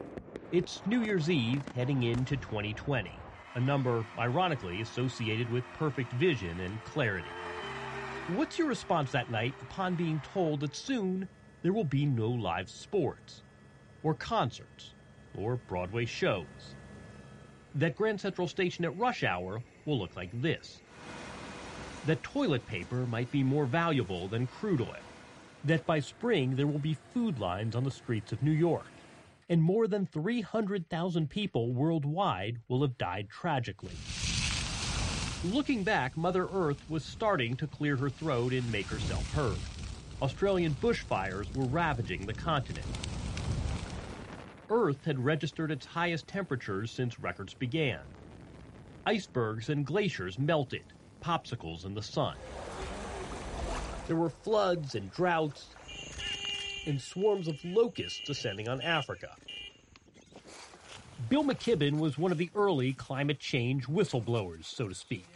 [0.51, 3.19] It's New Year's Eve heading into 2020
[3.55, 7.27] a number ironically associated with perfect vision and clarity.
[8.35, 11.27] What's your response that night upon being told that soon
[11.61, 13.43] there will be no live sports,
[14.01, 14.93] or concerts,
[15.37, 16.75] or Broadway shows?
[17.75, 20.81] That Grand Central Station at rush hour will look like this.
[22.05, 24.95] That toilet paper might be more valuable than crude oil.
[25.63, 28.86] That by spring there will be food lines on the streets of New York
[29.49, 33.95] and more than 300,000 people worldwide will have died tragically.
[35.45, 39.57] Looking back, Mother Earth was starting to clear her throat and make herself heard.
[40.21, 42.86] Australian bushfires were ravaging the continent.
[44.73, 47.99] Earth had registered its highest temperatures since records began.
[49.05, 50.86] Icebergs and glaciers melted,
[51.23, 52.36] popsicles in the sun.
[54.07, 55.67] There were floods and droughts,
[56.88, 59.29] and swarms of locusts descending on Africa.
[61.29, 65.27] Bill McKibben was one of the early climate change whistleblowers, so to speak.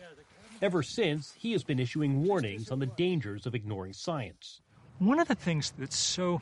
[0.63, 4.61] Ever since, he has been issuing warnings on the dangers of ignoring science.
[4.97, 6.41] One of the things that's so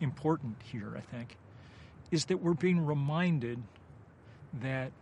[0.00, 1.38] important here, I think,
[2.10, 3.62] is that we're being reminded
[4.60, 4.92] that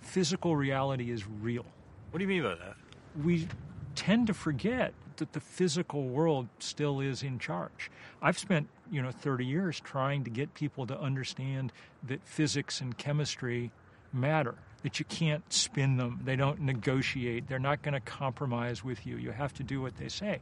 [0.00, 1.66] physical reality is real.
[2.10, 2.76] What do you mean by that?
[3.22, 3.48] We
[3.94, 7.90] tend to forget that the physical world still is in charge.
[8.22, 11.72] I've spent, you know, 30 years trying to get people to understand
[12.04, 13.70] that physics and chemistry
[14.12, 19.06] matter, that you can't spin them, they don't negotiate, they're not going to compromise with
[19.06, 19.16] you.
[19.16, 20.38] You have to do what they say.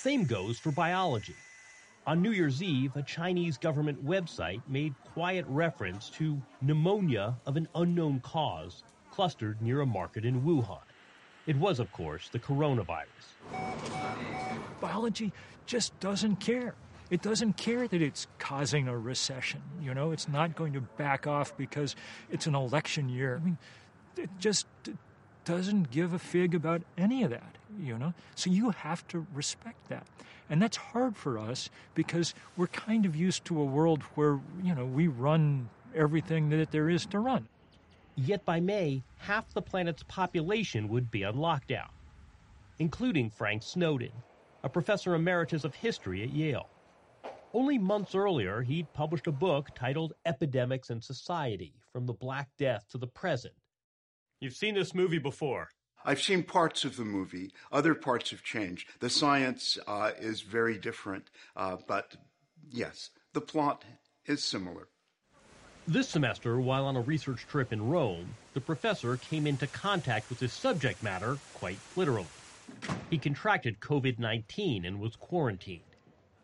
[0.00, 1.36] Same goes for biology.
[2.06, 7.68] On New Year's Eve, a Chinese government website made quiet reference to pneumonia of an
[7.74, 10.80] unknown cause clustered near a market in Wuhan.
[11.46, 13.06] It was, of course, the coronavirus.
[14.80, 15.32] Biology
[15.66, 16.74] just doesn't care.
[17.10, 19.60] It doesn't care that it's causing a recession.
[19.82, 21.96] You know, it's not going to back off because
[22.30, 23.40] it's an election year.
[23.42, 23.58] I mean,
[24.16, 24.66] it just
[25.44, 28.14] doesn't give a fig about any of that, you know?
[28.36, 30.06] So you have to respect that.
[30.50, 34.74] And that's hard for us because we're kind of used to a world where, you
[34.74, 37.48] know, we run everything that there is to run.
[38.16, 41.88] Yet by May, half the planet's population would be on lockdown,
[42.80, 44.10] including Frank Snowden,
[44.64, 46.68] a professor emeritus of history at Yale.
[47.54, 52.84] Only months earlier, he'd published a book titled Epidemics and Society From the Black Death
[52.90, 53.54] to the Present.
[54.40, 55.68] You've seen this movie before.
[56.04, 57.52] I've seen parts of the movie.
[57.70, 58.88] Other parts have changed.
[59.00, 62.16] The science uh, is very different, uh, but
[62.70, 63.84] yes, the plot
[64.24, 64.88] is similar.
[65.86, 70.40] This semester, while on a research trip in Rome, the professor came into contact with
[70.40, 72.28] his subject matter quite literally.
[73.10, 75.82] He contracted COVID 19 and was quarantined.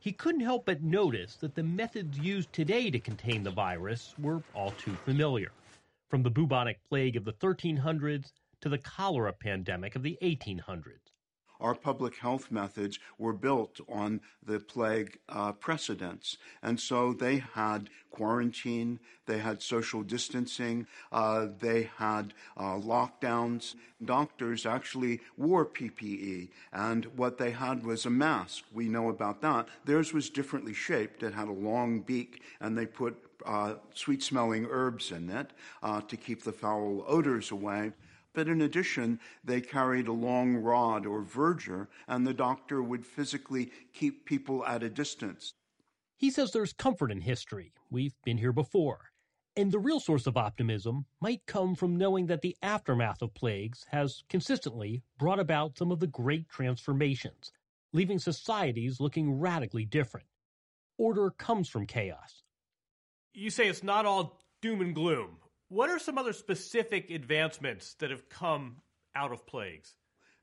[0.01, 4.43] He couldn't help but notice that the methods used today to contain the virus were
[4.55, 5.53] all too familiar,
[6.09, 11.13] from the bubonic plague of the 1300s to the cholera pandemic of the 1800s.
[11.61, 16.37] Our public health methods were built on the plague uh, precedents.
[16.63, 23.75] And so they had quarantine, they had social distancing, uh, they had uh, lockdowns.
[24.05, 28.65] Doctors actually wore PPE, and what they had was a mask.
[28.73, 29.69] We know about that.
[29.87, 34.67] Theirs was differently shaped, it had a long beak, and they put uh, sweet smelling
[34.71, 35.53] herbs in it
[35.83, 37.93] uh, to keep the foul odors away.
[38.37, 43.73] But in addition, they carried a long rod or verger, and the doctor would physically
[43.95, 45.55] keep people at a distance.
[46.19, 47.73] He says there's comfort in history.
[47.91, 49.11] We've been here before.
[49.57, 53.87] And the real source of optimism might come from knowing that the aftermath of plagues
[53.89, 57.53] has consistently brought about some of the great transformations,
[57.95, 60.27] leaving societies looking radically different.
[60.99, 62.43] Order comes from chaos.
[63.33, 65.39] You say it's not all doom and gloom.
[65.69, 68.77] What are some other specific advancements that have come
[69.17, 69.97] out of plagues?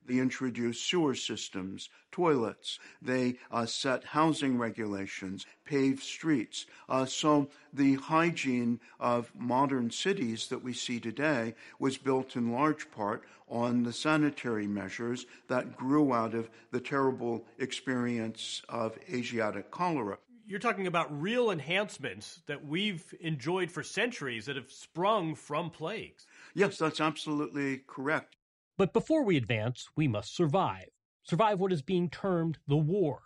[0.05, 2.77] They introduced sewer systems, toilets.
[3.01, 6.65] They uh, set housing regulations, paved streets.
[6.89, 12.91] Uh, so the hygiene of modern cities that we see today was built in large
[12.91, 20.17] part on the sanitary measures that grew out of the terrible experience of Asiatic cholera
[20.45, 26.25] you're talking about real enhancements that we've enjoyed for centuries that have sprung from plagues.
[26.53, 28.35] Yes, that's absolutely correct.
[28.77, 30.89] But before we advance, we must survive.
[31.23, 33.21] Survive what is being termed the war,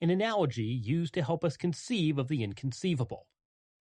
[0.00, 3.26] an analogy used to help us conceive of the inconceivable.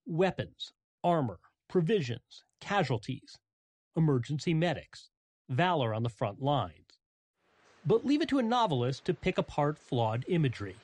[0.05, 0.71] Weapons,
[1.03, 3.37] armor, provisions, casualties,
[3.95, 5.09] emergency medics,
[5.49, 6.99] valor on the front lines.
[7.85, 10.75] But leave it to a novelist to pick apart flawed imagery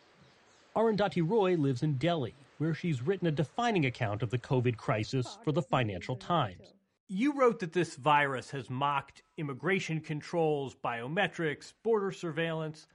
[0.76, 5.38] Arundhati Roy lives in Delhi, where she's written a defining account of the COVID crisis
[5.44, 6.74] for the Financial Times.
[7.08, 12.88] You wrote that this virus has mocked immigration controls, biometrics, border surveillance.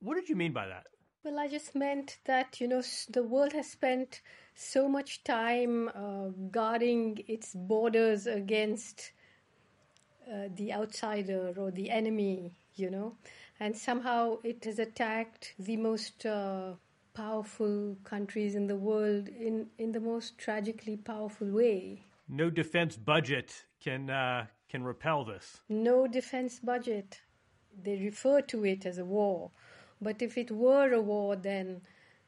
[0.00, 0.86] What did you mean by that?
[1.22, 4.22] Well, I just meant that, you know, the world has spent
[4.54, 9.12] so much time uh, guarding its borders against
[10.32, 13.16] uh, the outsider or the enemy, you know,
[13.60, 16.72] and somehow it has attacked the most uh,
[17.18, 22.00] powerful countries in the world in, in the most tragically powerful way.
[22.28, 25.60] No defense budget can uh, can repel this.
[25.68, 27.20] No defense budget.
[27.84, 29.50] They refer to it as a war,
[30.00, 31.80] but if it were a war, then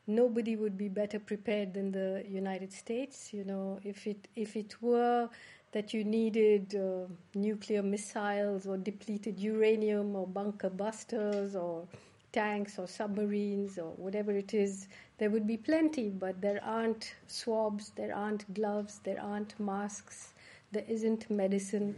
[0.07, 3.33] nobody would be better prepared than the United States.
[3.33, 5.29] You know, if it if it were
[5.73, 11.87] that you needed uh, nuclear missiles or depleted uranium or bunker busters or
[12.33, 17.91] tanks or submarines or whatever it is, there would be plenty, but there aren't swabs,
[17.97, 20.35] there aren't gloves, there aren't masks,
[20.73, 21.95] there isn't medicine.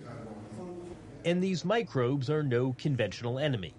[1.24, 3.74] And these microbes are no conventional enemy.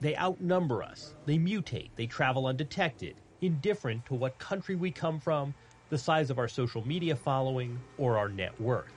[0.00, 5.54] They outnumber us, they mutate, they travel undetected, indifferent to what country we come from,
[5.90, 8.92] the size of our social media following, or our net worth.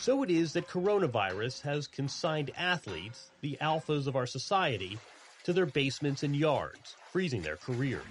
[0.00, 4.96] So it is that coronavirus has consigned athletes, the alphas of our society,
[5.42, 8.04] to their basements and yards, freezing their careers.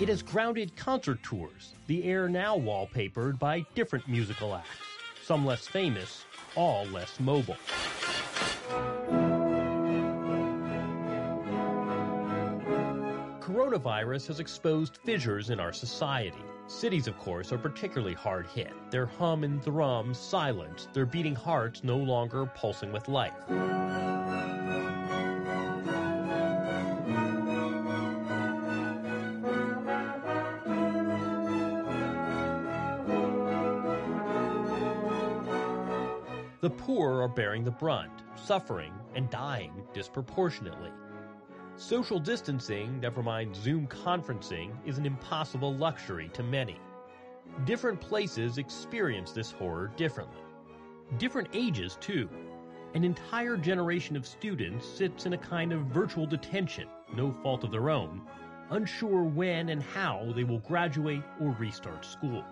[0.00, 4.68] It has grounded concert tours, the air now wallpapered by different musical acts,
[5.24, 6.24] some less famous,
[6.56, 7.56] all less mobile.
[13.40, 18.72] Coronavirus has exposed fissures in our society Cities, of course, are particularly hard hit.
[18.92, 23.34] Their hum and thrum silent, their beating hearts no longer pulsing with life.
[36.60, 40.92] The poor are bearing the brunt, suffering and dying disproportionately.
[41.80, 46.78] Social distancing, never mind Zoom conferencing, is an impossible luxury to many.
[47.64, 50.42] Different places experience this horror differently.
[51.16, 52.28] Different ages, too.
[52.92, 57.70] An entire generation of students sits in a kind of virtual detention, no fault of
[57.70, 58.20] their own,
[58.68, 62.44] unsure when and how they will graduate or restart school.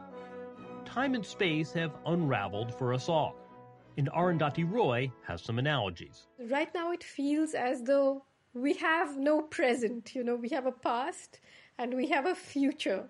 [0.86, 3.36] Time and space have unraveled for us all.
[3.98, 6.28] And Arundhati Roy has some analogies.
[6.38, 8.24] Right now, it feels as though
[8.60, 10.14] we have no present.
[10.14, 11.40] You know, we have a past
[11.78, 13.04] and we have a future.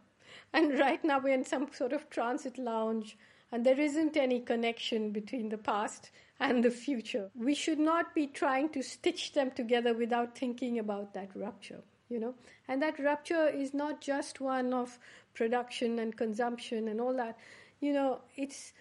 [0.52, 3.16] And right now, we're in some sort of transit lounge,
[3.50, 7.30] and there isn't any connection between the past and the future.
[7.34, 12.18] We should not be trying to stitch them together without thinking about that rupture you
[12.18, 12.34] know
[12.68, 14.98] and that rupture is not just one of
[15.34, 17.36] production and consumption and all that
[17.80, 18.72] you know it's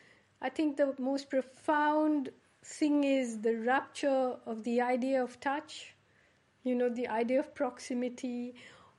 [0.41, 2.29] i think the most profound
[2.63, 5.93] thing is the rupture of the idea of touch
[6.67, 8.53] you know the idea of proximity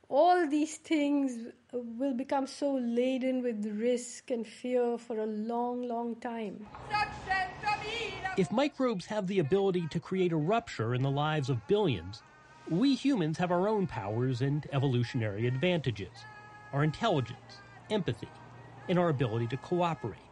[0.09, 6.15] all these things will become so laden with risk and fear for a long long
[6.17, 6.67] time
[8.37, 12.23] if microbes have the ability to create a rupture in the lives of billions
[12.71, 16.25] we humans have our own powers and evolutionary advantages
[16.73, 17.61] our intelligence,
[17.91, 18.29] empathy,
[18.89, 20.28] and our ability to cooperate.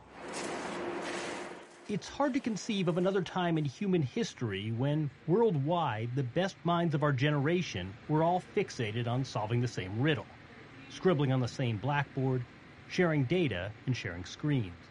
[1.89, 6.97] It's hard to conceive of another time in human history when, worldwide, the best minds
[6.97, 10.41] of our generation were all fixated on solving the same riddle,
[10.89, 12.45] scribbling on the same blackboard,
[12.87, 14.91] sharing data, and sharing screens.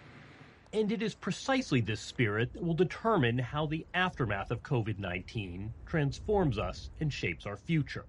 [0.71, 5.75] And it is precisely this spirit that will determine how the aftermath of COVID 19
[5.85, 8.05] transforms us and shapes our future.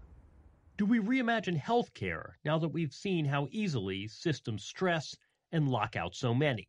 [0.79, 5.17] Do we reimagine healthcare now that we've seen how easily systems stress
[5.51, 6.69] and lock out so many?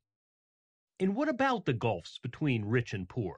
[1.00, 3.38] And what about the gulfs between rich and poor?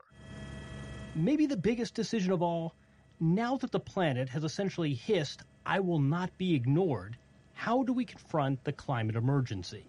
[1.14, 2.74] Maybe the biggest decision of all
[3.20, 7.18] now that the planet has essentially hissed, I will not be ignored,
[7.54, 9.84] how do we confront the climate emergency?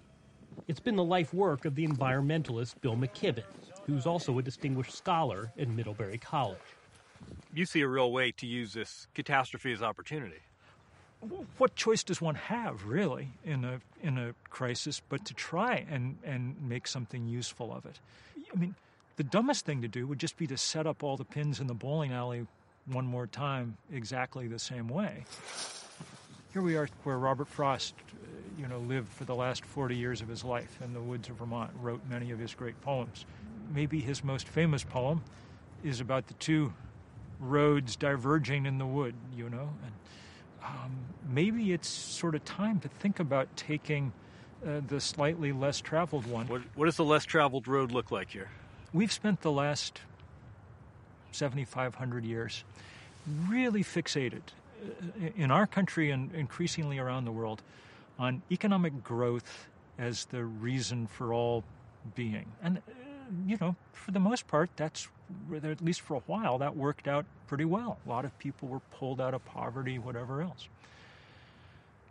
[0.67, 3.45] It's been the life work of the environmentalist Bill McKibben,
[3.87, 6.59] who's also a distinguished scholar at Middlebury College.
[7.55, 10.41] You see a real way to use this catastrophe as opportunity.
[11.59, 16.17] What choice does one have, really, in a in a crisis, but to try and
[16.25, 18.01] and make something useful of it?
[18.53, 18.75] I mean,
[19.17, 21.67] the dumbest thing to do would just be to set up all the pins in
[21.67, 22.47] the bowling alley
[22.87, 25.25] one more time exactly the same way.
[26.53, 28.27] Here we are where Robert Frost uh,
[28.59, 31.37] you know, lived for the last 40 years of his life in the woods of
[31.37, 33.25] Vermont, wrote many of his great poems.
[33.73, 35.23] Maybe his most famous poem
[35.85, 36.73] is about the two
[37.39, 39.71] roads diverging in the wood, you know.
[39.85, 39.93] And
[40.65, 40.93] um,
[41.29, 44.13] maybe it's sort of time to think about taking
[44.67, 46.47] uh, the slightly less traveled one.
[46.49, 48.49] What, what does the less traveled road look like here?
[48.93, 50.01] We've spent the last
[51.33, 52.65] 7,500 years
[53.49, 54.43] really fixated
[54.83, 57.63] uh, in our country and increasingly around the world
[58.19, 61.65] on economic growth as the reason for all
[62.15, 62.47] being.
[62.63, 62.81] And, uh,
[63.47, 65.09] you know, for the most part, that's,
[65.55, 67.99] at least for a while, that worked out pretty well.
[68.07, 70.69] A lot of people were pulled out of poverty, whatever else.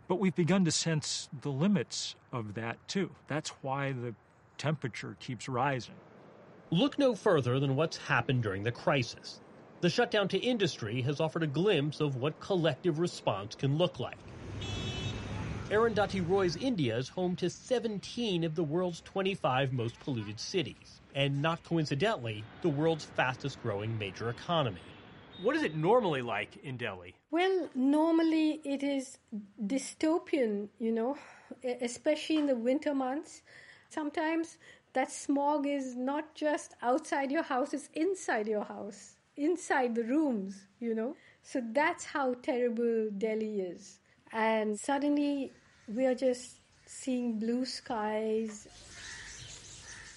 [0.08, 3.10] But we've begun to sense the limits of that too.
[3.28, 4.14] That's why the
[4.58, 5.94] temperature keeps rising.
[6.70, 9.40] Look no further than what's happened during the crisis.
[9.80, 14.18] The shutdown to industry has offered a glimpse of what collective response can look like.
[15.70, 21.40] Arundhati Roy's India is home to 17 of the world's 25 most polluted cities, and
[21.40, 24.80] not coincidentally, the world's fastest growing major economy.
[25.40, 27.14] What is it normally like in Delhi?
[27.30, 29.18] Well, normally it is
[29.64, 31.16] dystopian, you know,
[31.80, 33.42] especially in the winter months.
[33.90, 34.58] Sometimes
[34.92, 40.66] that smog is not just outside your house, it's inside your house, inside the rooms,
[40.80, 41.14] you know.
[41.44, 44.00] So that's how terrible Delhi is.
[44.32, 45.52] And suddenly
[45.94, 48.68] we are just seeing blue skies.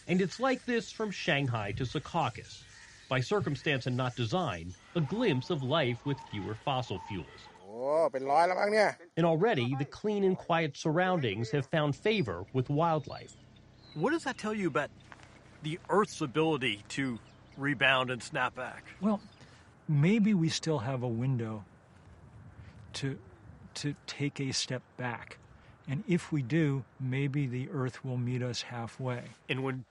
[0.07, 2.63] And it's like this from Shanghai to Secaucus.
[3.09, 7.27] By circumstance and not design, a glimpse of life with fewer fossil fuels.
[9.17, 13.35] And already, the clean and quiet surroundings have found favor with wildlife.
[13.95, 14.89] What does that tell you about
[15.63, 17.19] the Earth's ability to
[17.57, 18.85] rebound and snap back?
[19.01, 19.21] Well,
[19.87, 21.63] maybe we still have a window
[22.93, 23.17] to
[23.75, 25.39] to take a step back
[25.87, 29.21] and if we do, maybe the earth will meet us halfway.
[29.49, 29.85] And when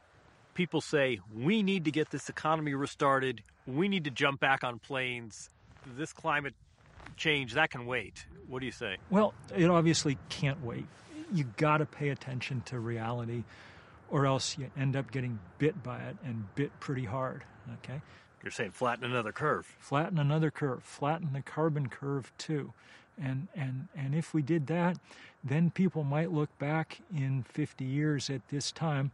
[0.54, 4.78] people say, we need to get this economy restarted, we need to jump back on
[4.78, 5.50] planes,
[5.96, 6.54] this climate
[7.16, 8.24] change, that can wait.
[8.48, 8.96] What do you say?
[9.10, 10.86] Well, it obviously can't wait.
[11.32, 13.44] You got to pay attention to reality,
[14.10, 17.44] or else you end up getting bit by it and bit pretty hard.
[17.82, 18.00] Okay?
[18.42, 19.66] You're saying flatten another curve.
[19.78, 20.82] Flatten another curve.
[20.82, 22.72] Flatten the carbon curve too.
[23.20, 24.96] And, and, and if we did that,
[25.44, 29.10] then people might look back in 50 years at this time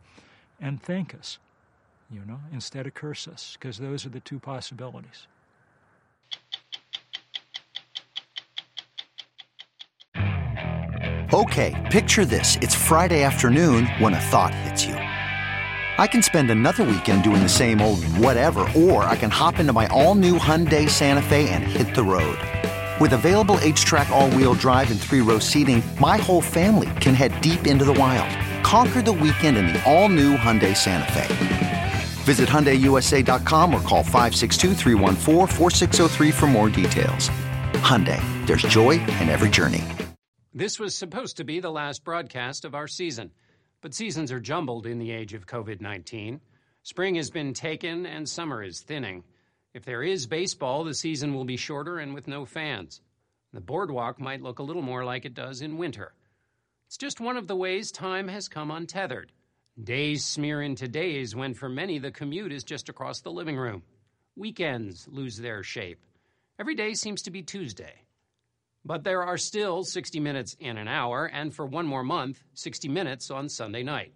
[0.61, 1.39] and thank us,
[2.11, 5.27] you know, instead of curse us, because those are the two possibilities.
[11.33, 12.57] Okay, picture this.
[12.63, 14.95] It's Friday afternoon when a thought hits you.
[14.95, 19.73] I can spend another weekend doing the same old whatever, or I can hop into
[19.73, 22.39] my all new Hyundai Santa Fe and hit the road.
[23.01, 27.41] With available HTRAC, all wheel drive, and three row seating, my whole family can head
[27.41, 28.29] deep into the wild.
[28.65, 31.93] Conquer the weekend in the all new Hyundai Santa Fe.
[32.25, 34.75] Visit HyundaiUSA.com or call 562
[36.33, 37.31] for more details.
[37.75, 39.85] Hyundai, there's joy in every journey.
[40.53, 43.31] This was supposed to be the last broadcast of our season,
[43.81, 46.41] but seasons are jumbled in the age of COVID 19.
[46.83, 49.23] Spring has been taken and summer is thinning.
[49.75, 53.01] If there is baseball, the season will be shorter and with no fans.
[53.53, 56.15] The boardwalk might look a little more like it does in winter.
[56.87, 59.33] It's just one of the ways time has come untethered.
[59.83, 63.83] Days smear into days when for many the commute is just across the living room.
[64.37, 66.01] Weekends lose their shape.
[66.59, 68.03] Every day seems to be Tuesday.
[68.85, 72.89] But there are still 60 minutes in an hour, and for one more month, 60
[72.89, 74.15] minutes on Sunday night.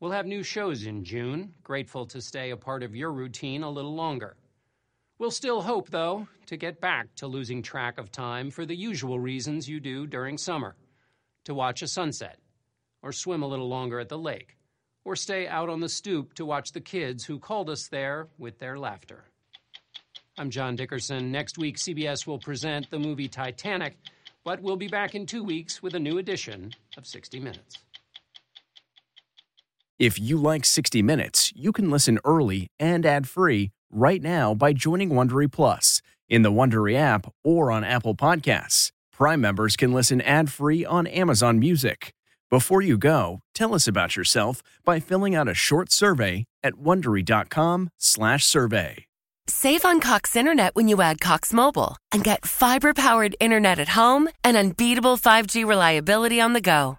[0.00, 3.70] We'll have new shows in June, grateful to stay a part of your routine a
[3.70, 4.36] little longer.
[5.20, 9.20] We'll still hope, though, to get back to losing track of time for the usual
[9.20, 10.76] reasons you do during summer
[11.44, 12.38] to watch a sunset,
[13.02, 14.56] or swim a little longer at the lake,
[15.04, 18.58] or stay out on the stoop to watch the kids who called us there with
[18.58, 19.24] their laughter.
[20.38, 21.30] I'm John Dickerson.
[21.30, 23.98] Next week, CBS will present the movie Titanic,
[24.42, 27.76] but we'll be back in two weeks with a new edition of 60 Minutes.
[29.98, 34.72] If you like 60 Minutes, you can listen early and ad free right now by
[34.72, 38.92] joining Wondery Plus in the Wondery app or on Apple Podcasts.
[39.12, 42.12] Prime members can listen ad free on Amazon Music.
[42.50, 49.04] Before you go, tell us about yourself by filling out a short survey at wondery.com/survey.
[49.46, 53.88] Save on Cox Internet when you add Cox Mobile and get fiber powered internet at
[53.88, 56.98] home and unbeatable 5G reliability on the go.